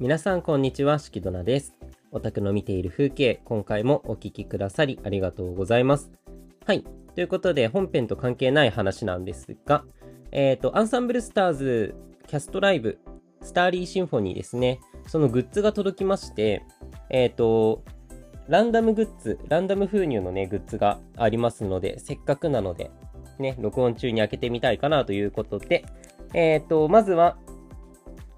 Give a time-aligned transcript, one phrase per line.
[0.00, 1.74] 皆さんこんにちは、しきどなです。
[2.12, 6.12] オタクの見ている風景、今回もお聞きくださりありがとうございます。
[6.64, 6.84] はい。
[7.16, 9.84] ということで、本編と関係ない話なんですが、
[10.30, 11.96] えっ、と、アンサンブルスターズ
[12.28, 13.00] キャストライブ、
[13.42, 14.78] Starry Symphony ですね。
[15.08, 16.62] そのグッズが届きまして、
[17.10, 17.82] えっ、と、
[18.46, 22.92] ランダムグッズ、ランダム封入のね、グッズがありますので、せっかくなので、
[23.40, 25.84] ね、録音中に開けてみたいかなということで、
[26.34, 27.36] えっ、と、まずは、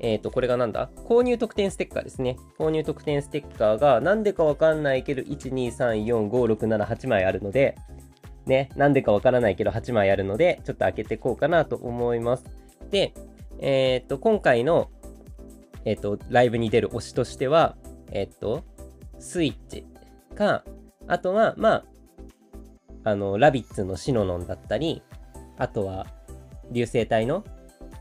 [0.01, 0.91] えっ、と、これがなんだ？
[1.05, 2.37] 購入特典ステッカーですね。
[2.59, 7.77] 購入特典ステッカーが、なんでかわかんないけど、1、2、3、4、5、6、7、8枚あるので、
[8.47, 12.45] ね、なんでかわからないけど、8枚あるので、ちょっと開けていこうかなと思います。
[12.91, 13.13] で、
[13.59, 14.91] えっ、と、今回の、
[15.85, 17.77] えっ、と、ライブに出る推しとしては、
[18.11, 18.65] えっ、と、
[19.19, 19.87] スイッチ
[20.35, 20.65] か、
[21.07, 21.85] あとは、まあ、
[23.05, 25.03] あの、ラビッツのシノノンだったり、
[25.59, 26.07] あとは、
[26.71, 27.45] 流星体の、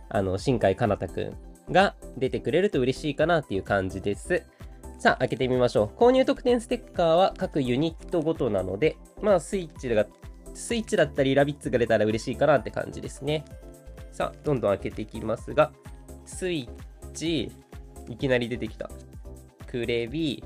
[0.07, 4.43] あの、新海かなたくんが出てくれると嬉しいかなっていう感じです。
[4.99, 5.97] さあ、開けてみましょう。
[5.97, 10.05] 購入特典ステッカーは各ユニットごとなので、まあ、スイッチが、
[10.53, 13.45] スイッチだったり、ラビッツが出たら嬉しいかなって感じですね。
[14.11, 15.71] さあ、どんどん開けていきますが、
[16.25, 16.67] スイ
[17.01, 17.51] ッチ、
[18.09, 18.89] いきなり出てきた。
[19.67, 20.43] クレビ、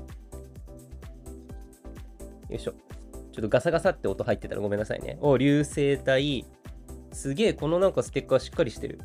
[2.48, 2.74] よいしょ。
[3.32, 5.18] ちょっとガサガサって音入ってたらごめんなさいね。
[5.20, 6.44] お、流星体。
[7.12, 9.00] すげえ、このなんかステッカーしっかりしてる。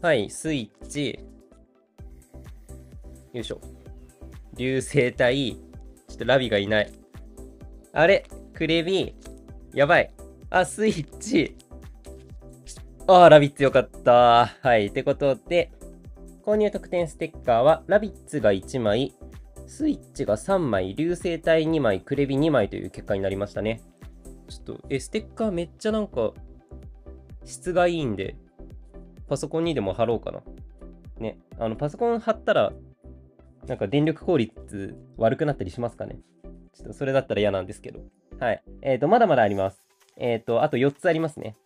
[0.00, 1.18] はい、スイッチ。
[3.32, 3.60] よいしょ。
[4.56, 5.56] 流星体。
[5.56, 6.92] ちょっとラビがいない。
[7.92, 8.24] あれ？
[8.54, 9.16] クレビ？
[9.74, 10.14] やばい。
[10.50, 11.56] あ、スイッチ。
[13.08, 14.46] あー、ラビッツよかった。
[14.62, 15.72] はい、ってことで、
[16.46, 19.14] 購入特典ステッカーは、ラビッツが1枚、
[19.66, 23.82] スイッチが3枚、流星体2枚、クレビ2枚という結果になりましたね。
[24.48, 26.34] ちょっと、え、ステッカーめっちゃなんか、
[27.44, 28.36] 質がいいんで、
[29.28, 30.42] パソコンにでも貼ろうかな。
[31.18, 32.72] ね、あの、パソコン貼ったら、
[33.66, 36.18] なんか電力効率悪くなったりしますかね。
[36.72, 38.00] ちょっとそれだったら嫌なんですけど。
[38.38, 38.62] はい。
[38.82, 39.84] えっ、と、まだまだあります。
[40.16, 41.56] えっ、と、あと4つありますね。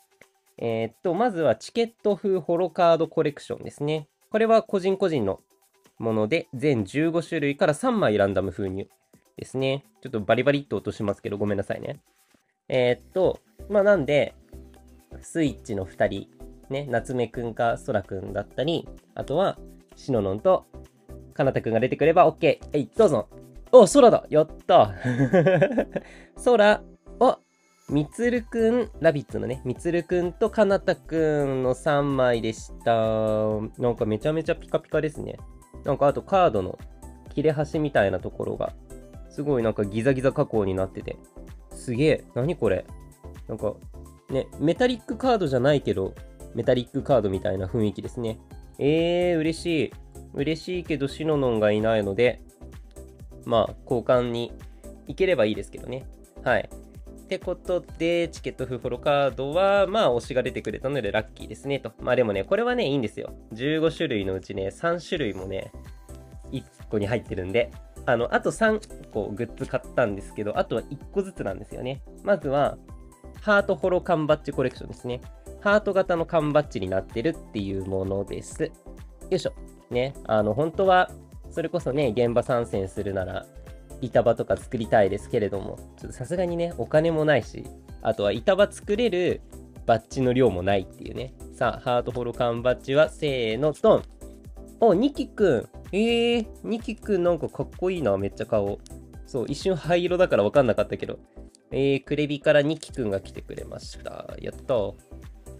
[0.58, 4.08] えっ、と、まずはチケット風ホロカードコレクションですね。
[4.30, 5.40] これは個人個人の
[5.98, 8.88] もので、全15種類から3枚ランダム封入
[9.36, 9.84] ですね。
[10.02, 12.00] ちょっとバリバリっと落としますけど、ごめんなさいね。
[12.68, 14.34] えっと、まあなんで、
[15.20, 16.28] スイッチの2人、
[16.72, 19.58] ね、夏目くんかそらくんだったり、あとは、
[19.94, 20.64] しののんと、
[21.34, 22.58] かなたくんが出てくれば OK。
[22.72, 23.28] えい、どうぞ。
[23.70, 24.92] お、そらだやった
[26.36, 26.82] そら、
[27.20, 27.38] お、
[27.88, 32.92] みつるくん、ラビッツのね、みつるくんとかなたくんの3枚でした。
[33.78, 35.38] なんかめちゃめちゃピカピカですね。
[35.84, 36.78] なんかあとカードの
[37.34, 38.72] 切れ端みたいなところが、
[39.30, 41.16] すごいなんかギザギザ加工になってて、
[41.70, 42.84] すげえ、何これ。
[43.48, 43.74] なんか、
[44.28, 46.14] ね、メタリックカードじゃないけど、
[46.54, 48.38] メタリックカードみたいな雰囲気ですね。
[48.78, 49.92] えー、嬉しい。
[50.34, 52.42] 嬉しいけど、シノノンがいないので、
[53.44, 54.52] まあ、交換に
[55.06, 56.06] 行ければいいですけどね。
[56.42, 56.68] はい。
[56.72, 61.92] ってことで、チケットフフォロカードは、まあ、推しが出てくれたのでラッキーですね、と。
[62.00, 63.34] まあでもね、これはね、いいんですよ。
[63.54, 65.72] 15種類のうちね、3種類もね、
[66.50, 67.70] 1個に入ってるんで、
[68.04, 72.02] あの、あと3個グッズ買ったんですけど、あとは1個ずつなんですよね。
[72.22, 72.76] まずは、
[73.40, 75.20] ハートホロ缶バッジコレクションですね。
[75.62, 78.64] ハート型の缶バッジになってるっていうものです。
[78.64, 78.70] よ
[79.30, 79.52] いしょ。
[79.90, 81.10] ね、あの、本当は、
[81.50, 83.46] それこそね、現場参戦するなら、
[84.00, 87.64] 板場とか作りたいですけれども、ちょっとさすがにね、お金もないし、
[88.02, 89.40] あとは板場作れる
[89.86, 91.32] バッジの量もないっていうね。
[91.54, 94.02] さあ、ハートホロ缶バッジは、せーの、ドン
[94.80, 98.80] お、ニキくんえー、ニキくんなんかかっこいいな、めっちゃ顔。
[99.26, 101.20] そう、一瞬灰色だから分かんなかったけど。
[101.70, 104.34] えー、クレビからニキくんが来てくれました。
[104.40, 104.74] やった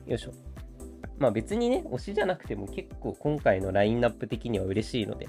[0.06, 0.32] よいしょ。
[1.18, 5.28] まあ別にね、推しじゃなくても結構今回のラインナップ的には嬉しいので、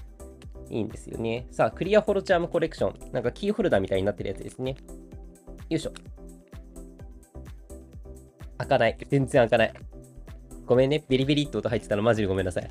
[0.69, 1.47] いいんですよね。
[1.51, 3.11] さあ、クリアホロチャームコレクション。
[3.11, 4.75] なんかキーホルダーみたいになってるやつですね。
[5.69, 5.93] よいしょ。
[8.57, 8.97] 開かない。
[9.09, 9.73] 全然開かない。
[10.65, 11.03] ごめんね。
[11.07, 12.63] ビリビリって音入ってたらマジでごめんなさい。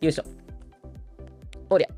[0.00, 0.24] よいしょ。
[1.68, 1.88] おりゃ。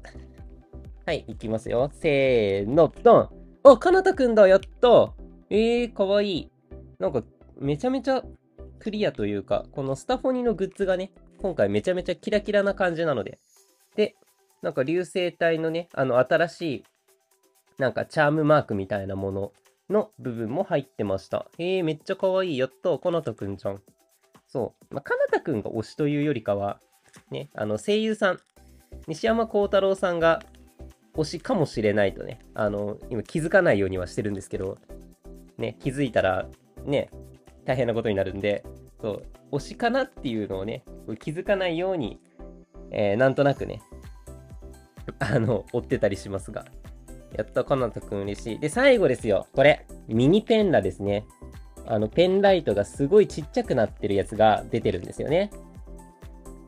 [1.06, 1.90] はい、いきますよ。
[1.92, 3.28] せーの、ドン
[3.62, 5.12] あ、かなたくんだやった
[5.50, 6.50] えー、かわいい。
[6.98, 7.22] なんか、
[7.58, 8.24] めちゃめちゃ
[8.84, 11.10] クリアというか、このスタフォニのグッズがね、
[11.40, 13.38] 今回めちゃめちゃキラキラな感じなので。
[13.96, 14.14] で、
[14.60, 16.84] なんか流星体のね、あの新しい、
[17.78, 19.52] なんかチャームマークみたいなもの
[19.88, 21.46] の部分も入ってました。
[21.56, 22.58] へえ、めっちゃ可愛い。
[22.58, 23.80] やったかなたくんじゃん。
[24.46, 24.94] そう。
[24.94, 26.78] まあ、かなたくんが推しというよりかは、
[27.30, 28.40] ね、あの声優さん、
[29.08, 30.42] 西山幸太郎さんが
[31.14, 34.76] 推しかもしれないとね、あの、今気づかないようにはしてるんですけど、
[35.56, 36.46] ね、気づいたら、
[36.84, 37.08] ね、
[37.64, 38.64] 大変なことになるんで、
[39.00, 40.84] そう、推しかなっていうのをね、
[41.20, 42.20] 気づかないように、
[42.90, 43.80] えー、なんとなくね、
[45.18, 46.64] あの、追ってたりしますが。
[47.36, 48.58] やった、かなとくん嬉しい。
[48.58, 49.46] で、最後ですよ。
[49.54, 49.86] これ。
[50.06, 51.26] ミニペンラですね。
[51.86, 55.50] あの、ペンライトがすごいちっちゃくなってるやつが出てるんですよね。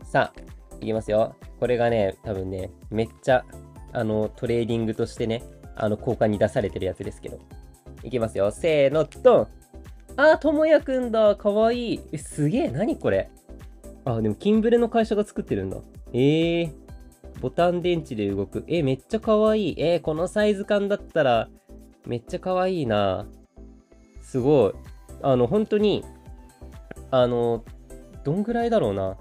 [0.02, 1.36] さあ、いきますよ。
[1.60, 3.44] これがね、多分ね、めっちゃ、
[3.92, 5.42] あの、トレーディングとしてね、
[5.76, 7.38] あの、交換に出されてるやつですけど。
[8.02, 8.50] いきますよ。
[8.50, 9.48] せーの、ドン
[10.16, 11.36] あー、ともやくんだ。
[11.36, 12.00] かわいい。
[12.12, 12.70] え、すげえ。
[12.70, 13.30] 何これ？
[14.04, 15.76] あ、でも、キンブレの会社が作ってるんだ。
[16.12, 16.72] えー。
[17.40, 18.64] ボタン電池で動く。
[18.66, 19.74] え、めっちゃかわいい。
[19.78, 21.48] えー、このサイズ感だったら、
[22.06, 23.26] めっちゃかわいいな。
[24.22, 24.72] すごい。
[25.22, 26.02] あの、本当に、
[27.10, 27.62] あの、
[28.24, 29.16] どんぐらいだろうな。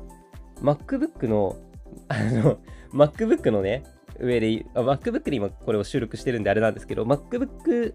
[0.61, 1.57] MacBook の、
[2.07, 2.57] あの、
[2.93, 3.83] MacBook のね、
[4.19, 7.93] 上で、MacBook で今これを収録してるんであれなんですけど、MacBook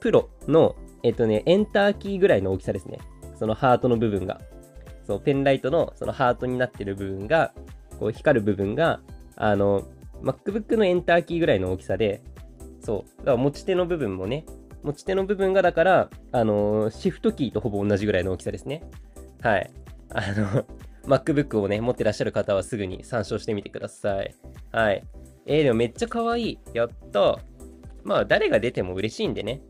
[0.00, 0.76] Pro の
[1.06, 2.98] えっとね、エンターキーぐらいの大きさですね。
[3.38, 4.40] そのハートの部分が。
[5.06, 7.52] そう、ペンライトのそのハートになってる部分が、
[8.00, 8.98] こう光る部分が、
[9.36, 9.84] あの、
[10.20, 12.24] MacBook のエンターキーぐらいの大きさで、
[12.80, 14.46] そう、だから持ち手の部分もね、
[14.82, 18.82] 持ち手の部分がだから、あのシフトキーとほぼ同じぐらいの大きさですね。
[19.42, 19.70] はい。
[20.10, 20.64] あの
[21.06, 24.34] MacBook をね、持ってらっしゃる方はすぐに参照してみてください。
[24.72, 25.04] はい。
[25.46, 26.58] えー、でもめっちゃ可愛い。
[26.74, 27.38] やった。
[28.02, 29.60] まあ、誰が出ても嬉しいんでね。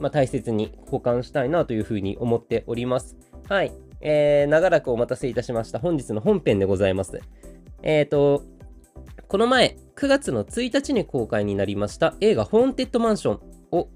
[0.00, 3.16] まあ、大切に保管したいなというふうに思っております。
[3.48, 3.72] はい。
[4.00, 5.78] えー、長らくお待たせいたしました。
[5.78, 7.20] 本日の本編でございます。
[7.82, 8.42] えっ、ー、と、
[9.28, 13.40] この前、9月の1日に公開になりました映画、ホーンテッドマンション
[13.72, 13.88] を、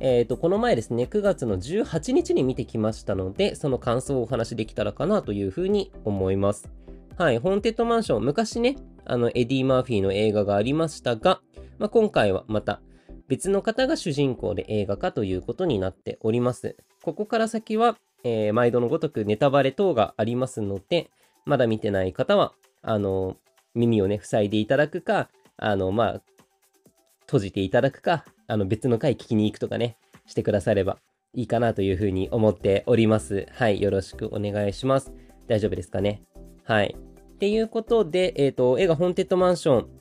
[0.00, 6.68] えっ、ー、と、この前ですね、9月の18日に見てきましたので、その感想をお話しできたらかなというふうに思います。
[7.16, 11.40] はい、ホーンテッドマンション、昔ね、あの、エディ・マーフィーの映画がありましたが、
[11.78, 12.80] まあ、今回はまた、
[13.28, 16.76] 別の方が主人公で映画化ということになっております。
[17.02, 21.10] ここから先は、えー、毎度のごとくネタバレ等がありますので、
[21.44, 22.52] まだ見てない方は、
[22.82, 23.36] あの、
[23.74, 26.22] 耳をね、塞いでいただくか、あの、まあ、
[27.26, 29.96] 閉じていただくか、あの、別の回聞きに行くとかね、
[30.26, 30.98] してくだされば
[31.34, 33.46] いいかなというふうに思っております。
[33.52, 35.12] はい、よろしくお願いします。
[35.46, 36.22] 大丈夫ですかね？
[36.64, 36.96] はい。
[36.98, 39.95] っていうことで、えっ、ー、と、映画ホンテッドマンション、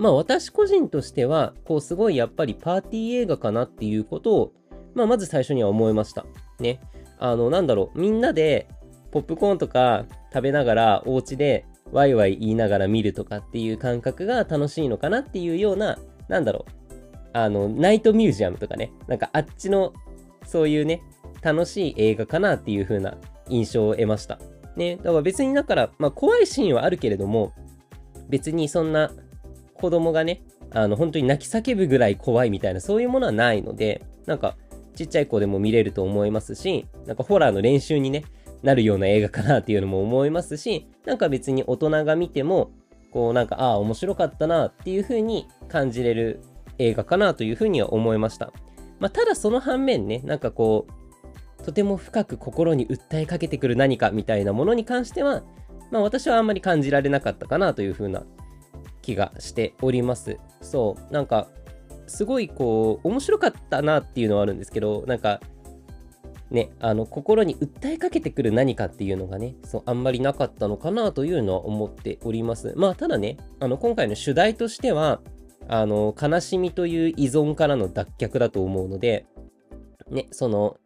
[0.00, 4.52] まあ私個人としては、こうすごいやっぱりパーティー映画かなっていうことを、
[4.94, 6.24] まあまず最初には思いました。
[6.58, 6.80] ね。
[7.18, 8.66] あの、なんだろう、みんなで
[9.10, 15.98] ポップコーンとか食べながらお家でワイワイ言いながら見るとかっていう感覚が楽しいのかなっていうような、
[16.28, 16.72] なんだろう、
[17.34, 19.92] あの、ナイトミュージアムとかね、なんかあっちの、
[20.46, 21.02] そういうね、
[21.42, 23.18] 楽しい映画かなっていう風な
[23.50, 24.38] 印象を得ました。
[24.76, 27.52] ね、だから別にだから、まあ怖いシーンはあるけれども、
[28.30, 29.10] 別にそんな
[29.80, 34.56] 子供がね、あの、本当に泣き叫ぶぐらい怖いみたいな、そういうものはないので、なんか、
[34.94, 38.24] ちっちゃい子でも見れると思いますし、なんかホラーの練習にね、
[38.62, 42.72] なるような映画かなっていうのも思いますし、なんか別に大人が見ても、
[43.10, 46.40] こうなんか、ああ、面白かったなっていう風に感じれる
[46.78, 48.52] 映画かなという風には思いました。
[48.98, 55.42] まあ、ただその反面ね、なんかこう、とても深く心に訴えかけてくる何かみたいなものに関しては、
[55.90, 58.22] まあ私はあんまり感じられなかったかなという風な
[59.10, 60.38] 気がしております。
[60.60, 61.48] そう、なんか、
[62.06, 65.40] すごいこう、面白かったなっていうのはあるんですけど、なんか、
[66.50, 72.72] ね、あの、心に訴えかけてくる何かっていうのがね、そう、あんまりなかったのかなというのは思っております。
[72.76, 75.20] まあ、ただね、あの、今回の主題としては、
[75.68, 79.26] あの、悲しみという依存からの脱却だと思うので、
[80.10, 80.76] ね、その、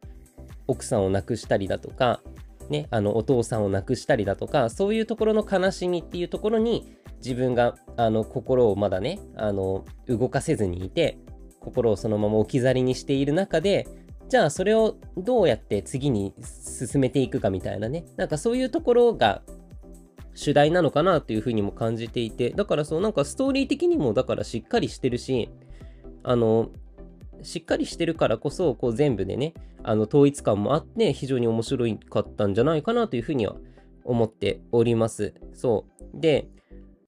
[0.66, 2.20] 奥さんを亡くしたりだとか、
[2.68, 11.18] ね、あの、お父さんを亡くしたりだとか、そういうところの悲しみっていうところに、自分があの心をまだねあの動かせずにいて
[11.60, 13.88] 心をそのまま置き去りにしている中で
[14.28, 18.04] じゃあそれをどうやって次に進めていくかみたいなね。
[18.16, 19.42] なんかそういうところが
[20.34, 25.50] 主題なのかなというふうにも感じていてだからそうなんかストーリー的にもだからしっかりしてるし
[26.24, 26.70] あの
[27.42, 33.54] しっかりしてるからこそこう全部でねあの統一感もあって非常に面白かったんじゃないかなというふうには
[34.04, 35.34] 思っております。
[35.52, 36.20] そう。
[36.20, 36.48] で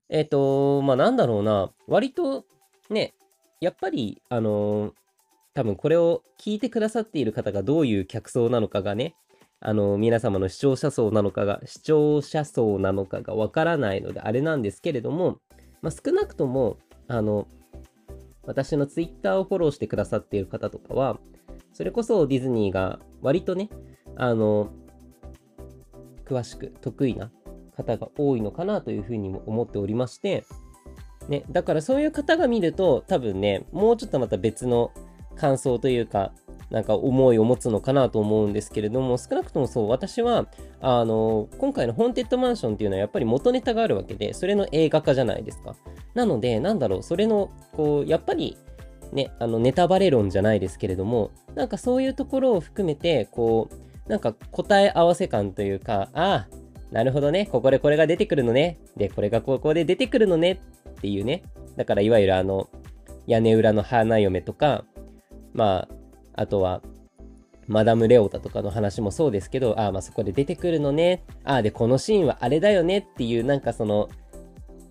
[0.08, 2.44] えっ、ー、と、まあなんだろうな、割と
[2.90, 3.14] ね、
[3.60, 4.92] やっぱり、あのー、
[5.54, 9.14] 多分これを聞いてくださっている方がどういう客層なのかがね、
[9.60, 15.38] あのー、皆様の視聴者層なのかが、視聴者層なのかがわからないのであれなんですけれども、
[15.82, 17.48] まあ、少なくとも、あの、
[18.44, 21.18] 私のツイッターをフォローしてくださっている方とかは、
[21.72, 23.70] それこそディズニーが割とね、
[24.14, 24.70] あの、
[26.25, 27.30] 詳しく得意な
[27.76, 30.45] 方が多いのかなというふうにも思っておりまして、
[31.28, 34.92] ね、だからそういう方が見ると多分ね、もうちょっとまた別の
[35.37, 36.33] 感想というか、
[36.71, 40.47] なんか思いを持つのかなと思うんですけれども、少なくともそう、私は、
[40.80, 45.76] あの、今回のホーンテッドマンションっていうのはやっぱり元ネタがあるわけで、それの映画化じゃないですか。
[46.14, 48.56] なので、なんだろう、それの、こう、やっぱり、
[49.12, 58.78] ね、あの、ネタバレ論じゃないですけれども、なんかそういうところを含めて、こう、なんか答え合わせ感というか、ああ、なるほどね、ここでこれが出てくるのね。
[58.97, 61.43] で、これがここで出てくるのねっていうね。
[61.76, 62.69] だから、いわゆるあの、
[63.26, 64.85] 屋根裏の花嫁とか、
[65.52, 65.88] ま
[66.35, 66.83] あ、あとは、
[67.66, 71.25] マダム・レオタとかの話もそうですけど、ああ、まあそこで出てくるのね。
[71.45, 74.09] ああ、で、このシーンはあれだよねっていう、なんかその、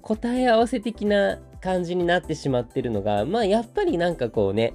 [0.02, 4.74] 答え合わせ的な感じになってしまってるのが、まあやっぱりなんかこうね、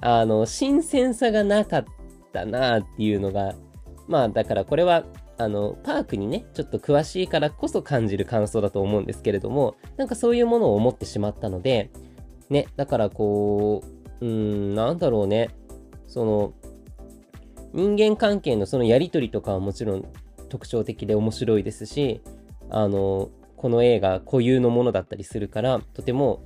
[0.00, 1.84] あの、新鮮さがなかっ
[2.32, 3.54] たなっていうのが、
[4.08, 5.04] まあだからこれは、
[5.38, 11.90] あの、パークにね、ちょっと詳しいからこそ感じる感想だと思うんですけれども、なんかそういうものを思ってしまったので、
[12.48, 13.82] ね、だからこ
[14.20, 15.50] う、うん、なんだろうね、
[16.06, 16.52] その、
[17.72, 20.04] 人間関係のそのやりとりとかはもちろん
[20.48, 22.22] 特徴的で面白いですし、
[22.70, 26.42] あの、この映画固有のものだったりするから、とても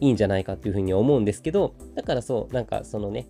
[0.00, 3.26] いいんじゃないかっていうふうには思うんですけど、だからそう、なんかそのね、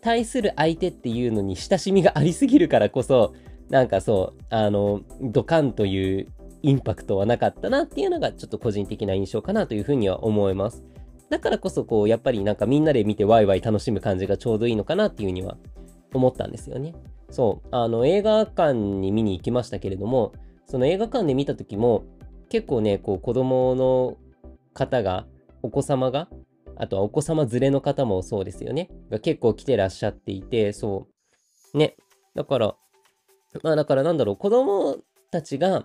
[0.00, 3.32] 対する相手っていうのに親しみがありすぎるからこそ、
[3.70, 6.28] なんかそう、あの、ドカンという
[6.62, 10.84] インパクトはなかったなっていうのがちょっと個人的な印象かなというふうには思います。
[11.30, 15.56] だからこそこう、やっぱりなんかみんなで見てワイワイ楽しむ感じがちょうどいいのかなっていうふうには
[16.12, 16.94] 思ったんですよね。
[17.30, 20.32] そう、あの映画館に見に行きましたけれども、
[20.66, 22.04] その映画館で見た時も
[22.48, 24.16] 結構ね、こう子供の
[24.74, 25.26] 方が、
[25.62, 26.28] お子様が、
[26.76, 28.90] あとはお子様連れの方もそうですよね。
[29.10, 31.08] が結構来てらっしゃっていて、そ
[31.74, 31.78] う。
[31.78, 31.96] ね。
[32.34, 32.76] だから、
[33.62, 34.98] まあだからなんだろう、子供
[35.30, 35.84] たちが、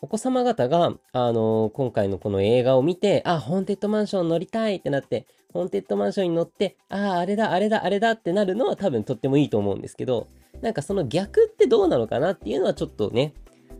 [0.00, 10.28] お子様方が、あのー今回のこの映画を見て、あ、ホーンテッドマンション乗りたいってなって、ホーンテッドマンションに乗って、ああ、あれだ、あれだ、あれだってなるのは多分とってもいいと思うんですけど、
[10.60, 13.34] なんかその逆ってどうなのかなっていうのはちょっとね、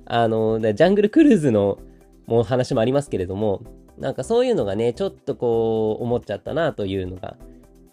[0.07, 1.79] あのージャングルクルーズの
[2.27, 3.63] もう話もありますけれども、
[3.97, 7.37] なんかそういうのがね、ちょっとこう思っちゃったなというのが、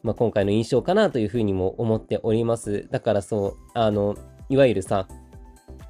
[0.04, 2.88] まあ、今回の印象かなというふうにも思っております。
[2.92, 4.16] だからそう、あの、
[4.50, 5.08] いわゆるさ、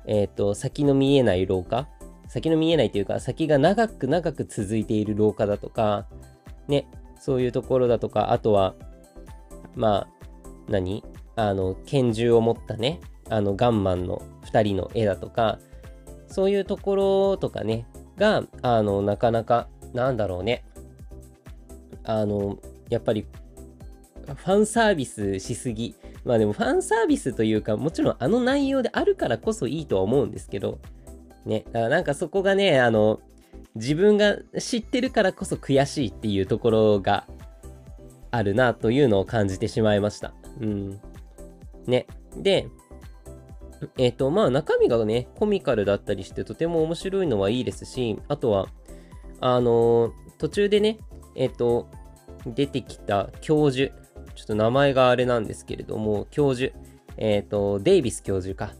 [0.07, 1.87] えっ、と、先の見えない廊下？
[2.27, 6.07] 先の見えないというか、先が長く長く続いている廊下だとか、
[6.67, 6.87] ね、
[7.19, 8.75] そういうところだとか、あとは、
[9.75, 10.07] まあ、
[10.67, 11.03] 何？
[11.35, 15.59] あの、拳銃を持ったね、あの、ガンマンの2人の絵だとか、
[16.27, 17.85] そういうところとかね、
[18.17, 20.63] が、あの、なかなか、なんだろうね、
[22.03, 22.57] あの、
[22.89, 23.25] やっぱり、
[24.25, 25.95] ファンサービスしすぎ。
[26.25, 30.79] まあでもファンサービスというか、もちろんあの内容であるからこそいいとは思うんですけど、
[31.45, 33.21] ね、だからなんかそこがね、あの、
[33.75, 37.25] 自分が知ってるからこそ悔しいっていうところが
[38.31, 40.33] あるなというのを感じてしまいました。
[40.59, 40.99] うん。
[41.85, 42.07] ね。
[42.35, 42.67] で、
[43.97, 48.67] えっ、と、まあ中身がね、コミカルだったりしてとても面白いのはいいですし、あとは、
[49.41, 50.99] あのー途中でね、
[51.35, 51.89] えっ、と、
[52.45, 53.93] 出てきた教授、
[54.35, 56.73] ちょっと名前があれなんですけれども、教授、
[57.17, 58.73] えっ、と、デイビス教授か、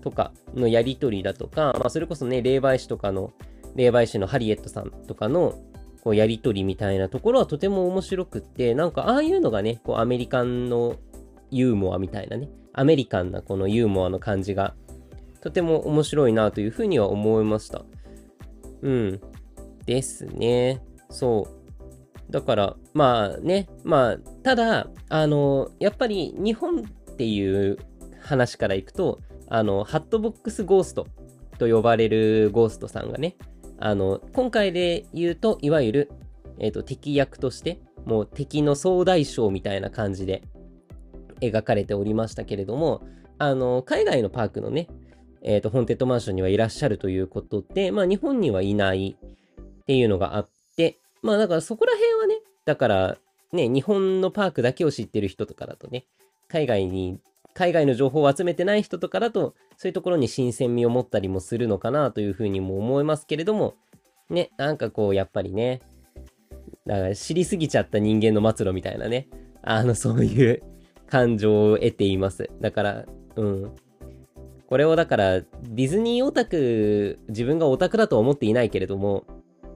[0.00, 3.32] とかのやりとりだとか、まあ、それこそね、霊媒師とかの、
[3.74, 5.58] 霊媒師のハリエットさんとかの、
[6.02, 10.96] こう、やりとりみたいなところはとても面白くって、なんか、ああいうのがね、こう、アメリカンの
[11.50, 14.74] ユーモアみたいなね、アメリカンなこのユーモアの感じが、
[15.40, 17.84] とても面白いなというふうには思いました。
[18.82, 19.20] うん。
[19.86, 20.82] ですね。
[21.10, 21.63] そう。
[22.34, 26.82] だから、まあね、まあ、ただ、あの、やっぱり日本っ
[27.16, 27.78] ていう
[28.20, 31.06] 話からいくと、あの、ハットボックスゴースト
[31.60, 33.36] と呼ばれるゴーストさんがね、
[33.78, 36.12] あの、今回で言うと、いわゆる、
[36.58, 40.42] えっ、と、敵役として、もう敵の総大将みたいな感じで
[41.40, 43.06] 描かれておりましたけれども、
[43.38, 44.88] あの、海外のパークのね、
[45.42, 52.34] えっ、と、ホンテッドマンションにはいらっしゃるということで、まあ、日本にはいないっていうのがあって、まあ、だからそこら辺はね、
[52.66, 53.16] だから、
[53.50, 56.04] ね、日本のパークだけを知ってる人とかだとね、
[56.48, 57.18] 海外に、
[57.54, 63.74] 海外の情報を集めてない人とかだと、そういうところに新鮮味を持ったりもするのかなというふうにも思いますけれども、
[64.28, 65.80] ね、なんかこう、やっぱりね、
[66.86, 69.28] だから知りすぎちゃった人間の末路みたいなね、
[69.62, 70.62] あの、そういう
[71.06, 72.50] 感情を得ています。
[72.60, 73.74] だから、うん。
[74.66, 79.24] これをだから、ディズニーオタク、自分がオタクだとは思っていないけれども、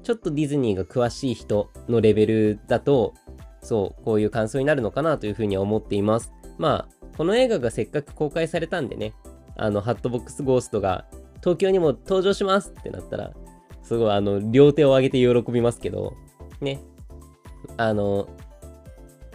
[0.08, 3.12] ちょっとディズニーが詳しい人のレベルだと、
[3.60, 6.32] そう、こういう感想になるのかなというふうには思っています。
[6.56, 9.12] まあ、この映画がせっかく公開されたんでね、
[9.58, 11.04] あの、ハットボックスゴーストが
[11.40, 13.34] 東京にも登場しますってなったら、
[13.82, 16.14] すごいあの、両手を上げて喜びますけど、
[16.62, 16.80] ね。
[17.76, 18.30] あの、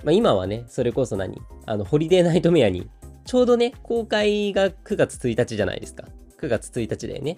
[0.03, 1.39] まあ今はね、それこそ何？
[1.67, 2.89] あの、ホリデーナイトメアに、
[3.25, 6.05] ちょうどね、公開が9月1日じゃないですか。
[6.41, 7.37] 9月1日だよね。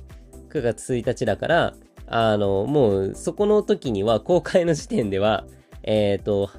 [0.52, 1.74] 9月1日だから、
[2.08, 5.46] あの、もうそこの時には公開の時点では、
[5.84, 6.50] えっ、ー、と、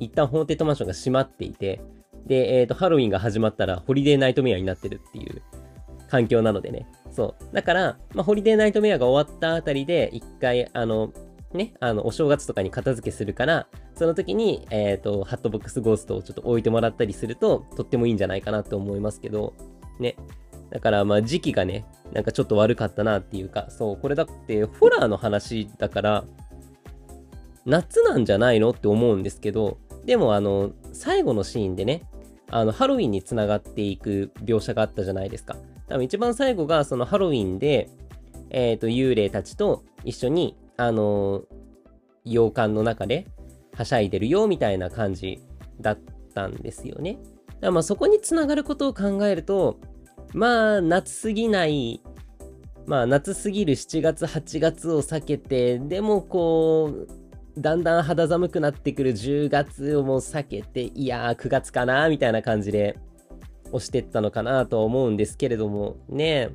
[0.00, 1.80] 一旦ホーンテッドマンションが閉まっていて、
[2.26, 5.42] で、えっ、ー、と、ハロウィンが始まったらホリデーナイトメアになってるっていう
[6.08, 6.86] 環境なのでね。
[7.10, 7.54] そう。
[7.54, 11.12] だから、まあ、ホリデーナイトメアが終わったあたりで、一回、あの、
[11.52, 19.54] ね、あの、お正月とかに片付けするから、その時に、えっ、ー、と、ハットボックスゴーストをちょっと置いてもらったりすると、とってもいいんじゃないかなと思いますけど、
[19.98, 20.16] ね。
[20.70, 26.24] だから、まあ、時期がね、なんかちょっと悪かったなっていうか、そう、これだって、ホラーの話だから、
[27.64, 32.02] 夏なんじゃないのって思うんですけど、でも、あの、最後のシーンでね、
[32.50, 35.56] あの、ハロウィンにつながっていく描写があったじゃないですか。
[35.88, 37.88] 多分一番最後が、そのハロウィンで、
[38.50, 41.42] えっ、ー、と、幽霊たちと一緒に、あの
[42.24, 43.26] 洋館の中で
[43.74, 45.40] はしゃいでるよみたいな感じ
[45.80, 45.98] だっ
[46.34, 47.18] たんですよね。
[47.46, 49.78] だからまあそこにつながることを考えると、
[50.34, 52.02] まあ夏すぎない、
[52.86, 62.98] まあ夏すぎる7月8月を避けて、でもこう、だんだん肌寒くなってくる10月をもう避けて、いやー9月かなみたいな感じで
[63.72, 66.50] 押してったのかなとは思うんですけれども、ね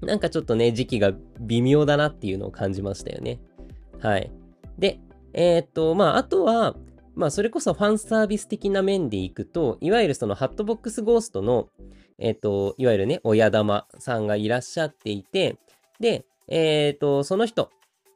[0.00, 3.40] なんかちょっとね、時期が微妙だなっていうのを感じましたよね。
[4.00, 4.30] はい。
[4.78, 4.98] で、
[5.32, 6.76] えー、っと、まあ、あとは、
[7.14, 11.68] まあ、それこそファンサービス的な面でいくと、いわゆるそのハットボックスゴーストの、
[12.18, 15.56] えー、っと、いわゆるね、親玉さんがいらっしゃっていて、
[16.00, 17.70] で、えー、っと、その人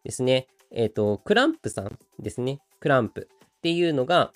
[0.04, 3.28] ですね、えっと、クランプさんですね、クランプ
[3.58, 4.32] っていうのが、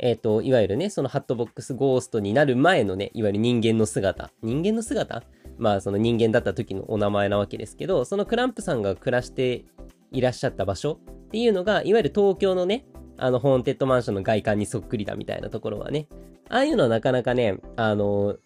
[0.00, 4.30] えっ、と、いわゆるね、そのハットボックスゴーストになる前のね、いわゆる人間の姿。
[4.42, 5.24] 人間の姿
[5.58, 9.64] まあ、その人間だった時のお名前なわけですけど、そのクランプさんが暮らして
[10.12, 16.06] いらっしゃった場所っていうのが、いわゆる東京のね、あの、ホーンテッドマンションの外観にそっくりだみたいなところはね、
[16.50, 18.36] ああいうのはなかなかね、あの、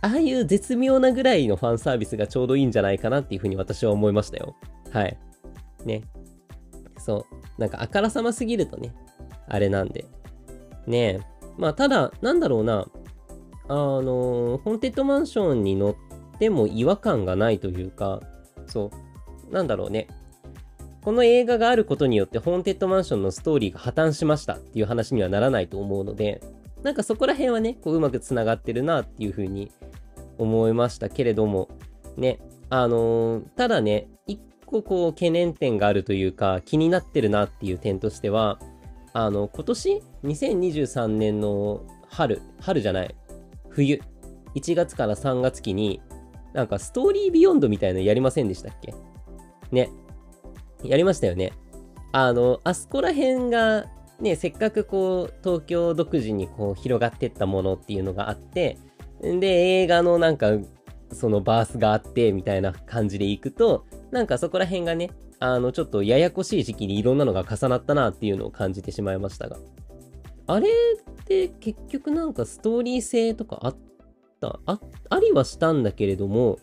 [0.00, 4.54] ああいう絶妙なぐらいのファンサービスがちょうどいいんじゃないかなっていうふうに私は思いましたよ。
[4.90, 5.16] はい。
[5.84, 6.02] ね。
[6.98, 7.26] そ
[7.58, 7.60] う。
[7.60, 8.94] なんかあからさますぎるとね、
[9.48, 10.04] あれなんで。
[10.86, 11.20] ねえ。
[11.56, 12.86] まあ、ただ、なんだろうな。
[13.68, 18.20] あの、ホーンテッドマンションに乗っても違和感がないというか、
[18.66, 18.90] そ
[19.50, 19.52] う。
[19.54, 20.08] なんだろうね。
[21.02, 26.40] この映画があることによってホーンテッドマンションのストーリーが破綻しましたっていう話にはならないと思うので、
[26.84, 29.72] なんかそこら辺はね、こううまくつながってるなっていうふうに
[30.38, 31.68] 思いましたけれども、
[32.16, 38.60] ね、あのー、ただね、一個こう懸念点があるというか気になってるなっていう点としては、
[39.14, 43.14] あの、今年2023年の春、春じゃない、
[43.68, 44.00] 冬、
[44.54, 46.02] 1月から3月期に、
[46.52, 48.94] なんかストーリービヨンドみたいなのやりませんでしたっけ？
[49.72, 49.90] ね。
[50.82, 51.52] やりましたよね。
[52.12, 53.86] あの、あそこら辺が、
[54.20, 58.78] ね、せっかくこう、東京独自にこう、広がってったものっていうのがあって、
[59.20, 60.52] で、映画のなんか、
[61.12, 69.58] そのバースがあって、みたいな感じでいくと、なんかそこら辺がね、あの、ちょっとややこしい時期にいろんなのが重なったなっていうのを感じてしまいましたが。
[70.46, 73.76] あれって結局なんかストーリー性とかあっ
[74.40, 74.60] た？
[74.66, 74.78] あ、
[75.10, 76.58] ありはしたんだけれども、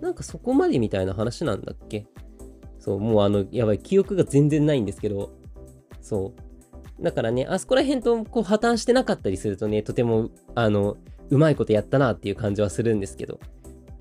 [0.00, 2.06] なんかそこまでみたいな話なんだっけ？
[2.78, 5.30] そう、もうあの、やばい、記憶が全然ないんですけど、
[6.00, 6.47] そう。
[7.00, 10.96] だからね、あそこら辺とこう破綻してなかったりするとね、とても、あの、
[11.30, 13.38] うまいことやったなっていう感じはするんですけど、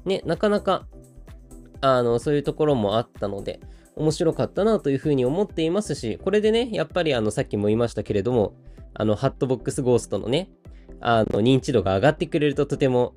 [0.06, 0.88] ね、なかなか、
[1.82, 3.60] あの、そういうところもあったので、
[3.96, 8.54] 面白かったなというふうに思っていますし、これでね、やっぱりあの、さっきも言いましたけれども、
[8.94, 10.50] あの、ハットボックスゴーストのね、
[11.00, 13.14] あの、認知度が上がってくれるととても、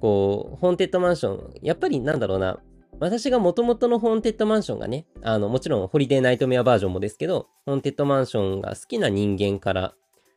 [0.00, 2.60] こう、ホーンテッドマンション、やっぱりなんだろうな、
[3.00, 9.94] 私が元々のホーンテッドマンションがね、あの、もちろんホリデーナイトメアバージョンもですけど、ホーンテッドマンションが好きな人間から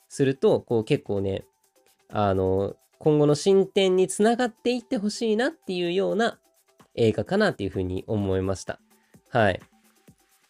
[0.08, 1.44] すると、こう結構ね、
[2.10, 6.40] あの、今後の進展につながっていってほしいなっていうような
[6.96, 8.80] 映画かなっていうふうに思いました。
[9.30, 9.60] はい。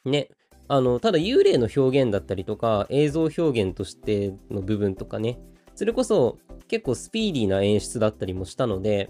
[0.05, 0.29] ね。
[0.67, 5.39] あの、ただ幽霊の表現だったりとか、映像表現としての部分とかね、
[5.73, 9.09] それこそ結構スピーディーな演出だったりもしたので、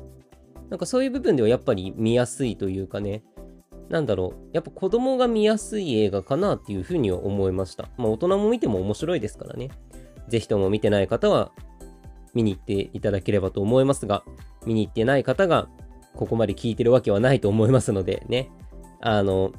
[0.70, 3.24] なんかそういう部分ではやっぱり見やすいというかね、
[3.90, 7.90] なんだろう、やっぱ子供が見やすい映画かなっていうふうには思いました。
[7.98, 9.70] まあ大人も見ても面白いですからね。
[10.30, 11.52] ぜひとも見てない方は
[12.34, 14.24] 見に行っていただければと思いますが、
[14.66, 15.68] 見に行ってない方が
[16.16, 18.50] ここまで聞いてるわけはないと思いますのでね、
[19.02, 19.52] あの、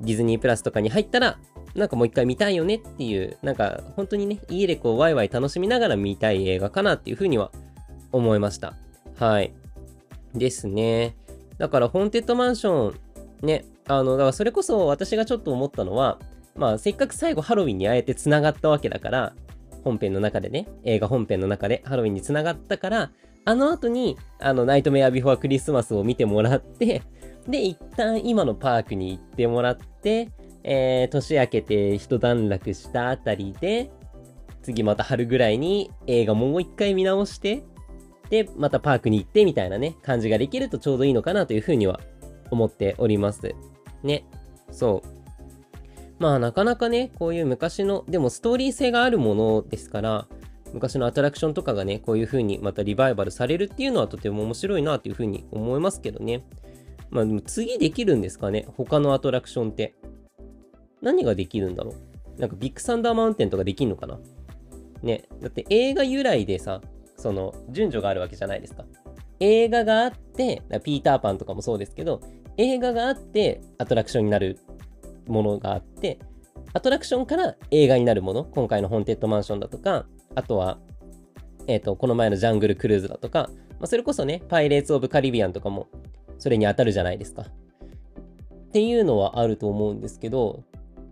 [0.00, 1.38] ディズニープラスとかに入ったら、
[1.74, 7.50] なんかもう一回見たいよねっていう、なんか本当にね、家でこうワイワイ楽しみながら見たい映画かなっていうふうには
[8.10, 8.74] 思いました。
[9.16, 9.54] はい。
[10.34, 11.16] ですね。
[11.58, 12.92] だから、ホーンテッドマンショ
[13.42, 16.18] ン、ね、あの、だからそれこそ私がちょっと思ったのは、
[16.54, 19.34] まあ、せっかく最後ハロウィンにあえて繋がったわけだから、
[19.84, 23.10] 本編の中でね、映画本編の中でハロウィンに繋がったから、
[23.44, 27.02] あの後に、あの、ナイトメアビフォークリスマスを見てもらって、
[27.48, 30.28] で、一旦今のパークに行ってもらって、
[30.62, 33.90] えー、年明けて一段落したあたりで、
[34.62, 37.64] 次また春ぐらいに映画もう一回見直して、
[38.32, 42.00] で、またパークに行ってみたいなね、感じができるとちょうどいいのかなというふうには
[42.50, 43.54] 思っております。
[44.02, 44.24] ね。
[44.70, 45.08] そう。
[46.18, 50.28] まあなかなかね、こういう昔の、でもストーリー性があるものですから、
[50.72, 56.46] 昔のアトラクションとかがね、こういう風にまたリバイバルされるっていうのはとても面白いなという風に思いますけどね。
[57.10, 59.94] まあでも次できるんですかね他のアトラクションって。
[61.02, 61.92] 何ができるんだろ
[62.38, 64.18] うなんかビッグサンダーマウンテンとかできんのかな
[65.02, 65.24] ね。
[65.42, 66.80] だって映画由来でさ、
[67.22, 68.84] その順序があるわけじゃないですか。
[69.38, 72.20] 映画があって、ピーターパンとかもそうですけど、
[72.56, 74.58] 映画があってアトラクションになる
[75.28, 76.18] ものがあって、
[76.72, 80.78] アトラクションから映画になるもの、今回のホーンテッドマンションだとか、あとは、
[81.68, 85.86] えっ、ー、と、この前のジャングルクルーズだとか、まあ、それこそね、パイレーツ・オブ・カリビアンとかも、
[86.38, 87.42] それに当たるじゃないですか。
[87.42, 87.46] っ
[88.72, 90.64] ていうのはあると思うんですけど、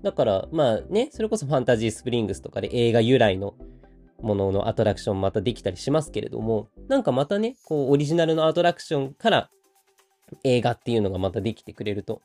[0.03, 3.55] だから、まあね、それこそファンタジースプリングスとかで映画由来の
[4.22, 9.50] もののアトラクションまたできたりしますけれども、なんかまたね、こう、オリジナルのアトラクションから
[10.44, 12.22] 映画っていうのがまたできてくれると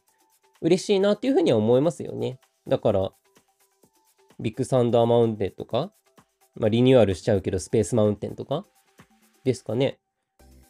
[0.62, 2.40] 嬉しいなっていうふうには思いますよね。
[2.68, 3.12] だから、
[4.40, 5.92] ビッグサンダーマウンテンとか、
[6.56, 8.66] まあ、リニューアルしちゃうけど、スペースマウンテンとか
[9.44, 10.00] ですかね。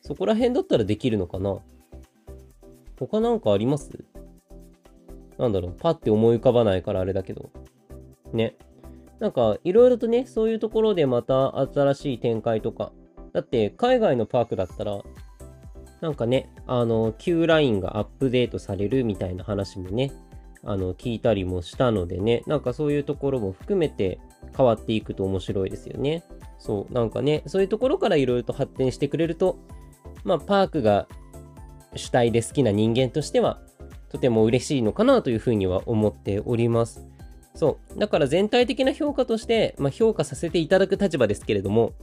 [0.01, 1.57] そこら辺だったらできるのかな
[2.99, 4.05] 他なんかあります？
[5.37, 7.49] なんだろう、パッて思い浮かばないからあれだけど。
[8.31, 8.55] ね。
[9.19, 12.91] なんか、いろいろとね、そういうところでまた新しい展開とか。
[13.33, 15.01] だって、海外のパークだったら、
[16.01, 20.11] なんかね、あの、Q ラインがアップデートされるみたいな話もね、
[20.63, 24.19] あの、聞いたりもしたのでね、なんかそういうところも含めて
[24.55, 26.23] 変わっていくと面白いですよね。
[26.57, 29.57] そう、なんかね、そういうところからいろいろと発展してくれると、
[30.23, 31.07] まあ、パークが
[31.95, 33.61] 主体で好きな人間としては、
[34.09, 37.07] とても嬉しいのかなというふうには思っております。
[37.55, 37.99] そう。
[37.99, 41.93] だから全体的な評価として、まあ、評価させていただく立場ですけれども、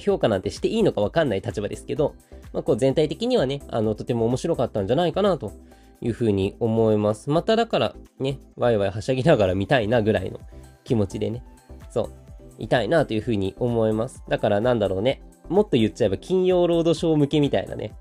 [0.00, 2.14] 評価なんてしていいのかわかんない立場ですけど、
[2.52, 5.52] まあ、こう全体的にはね、あの、とても面白かったんじゃないかなと
[6.00, 7.30] いうふうに思います。
[7.30, 10.40] まただからね、ワイワイはしゃぎながら見たいなぐらいの
[10.84, 11.44] 気持ちでね、
[11.90, 12.10] そう、
[12.58, 14.22] いたいなというふうに思います。
[14.28, 17.94] だからなんだろうね、もっと言っちゃえば金曜ロードショー向けみたいなね、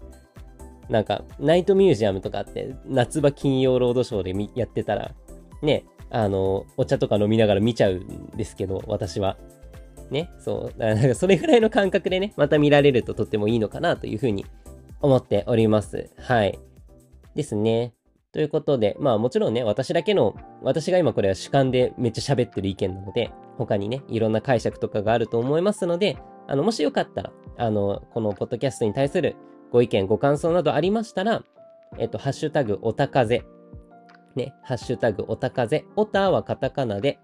[0.89, 5.13] なんか、ナイトミュージアムとかって、夏場金曜ロードショーでやってたら、
[5.61, 9.37] ね、あの、お茶とか飲みながら見ちゃうんですけど、私は。
[10.09, 10.79] ね、そう。
[10.79, 14.45] だからそれぐらいの感覚でね、また見られるととってもいいのかなというふうに
[15.01, 16.09] 思っております。
[16.17, 16.59] はい。
[17.33, 17.93] ですね。
[18.33, 29.35] ということで、まあもちろんね、私だけの、私が今これは主観でめっちゃ喋ってる意見なので、他にね、いろんな解釈とかがあると思いますので、あの、もしよかったら、あの、このポッドキャストに対する
[29.71, 31.43] ご意見、ご感想などありましたら、
[31.97, 33.43] えっと、ハッシュタグ、おたかぜ。
[34.35, 35.85] ね、ハッシュタグ、おたかぜ。
[35.95, 37.19] おたはカタカナで、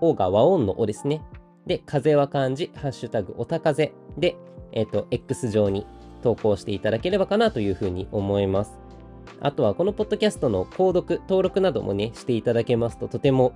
[0.00, 1.22] おが和音のおですね。
[1.66, 4.36] で、風は漢字、ハッシュタグ、おたかぜで、
[4.72, 5.86] えっ、ー、と、X 上に
[6.22, 8.78] 投稿していただければかなというふうに思います。
[9.40, 13.52] あとは、このポッドキャストの購読、登録などもね、していただけますと、とても、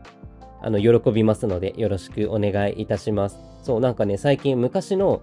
[0.60, 3.38] あの、喜びますので、よろしくお願いいたします。
[3.62, 5.22] そう、なんかね、最近昔の、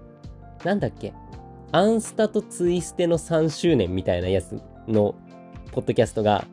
[0.64, 1.14] なんだっけ、
[1.72, 5.16] アンスタとツイステの3周年みたいなやつの、
[5.72, 6.46] ポッドキャストが、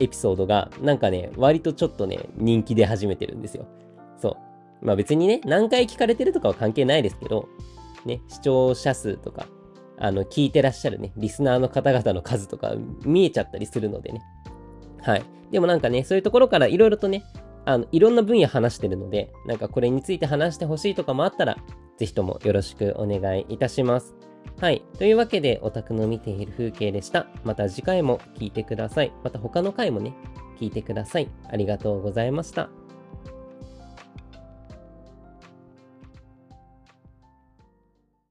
[0.00, 3.66] エピソードが、なんかね、割とちょっとね、人気出始めてるんですよ。
[4.20, 4.36] そ
[4.82, 4.86] う。
[4.86, 7.48] まあ別にね、何回聞かれてるとかは関係ないですけど、
[8.04, 9.46] ね、視聴者数とか、
[9.98, 14.22] あの、聞いてらっしゃるね、リスナーの方々の数とか見えちゃったりするのでね。
[15.02, 15.24] はい。
[15.50, 17.24] でもなんかね、そういうところからいろいろとね、
[17.64, 21.56] あの、いろんな分野話してるので、なんかこれについて話してほしいとかもあったら、
[21.96, 24.14] ぜひともよろしくお願いいたします。
[24.60, 24.82] はい。
[24.98, 27.28] というわけで、オタクの見ている風景でした。
[27.44, 29.12] また次回も聞いてください。
[29.22, 30.14] また他の回もね、
[30.58, 31.28] 聞いてください。
[31.48, 32.68] ありがとうございました。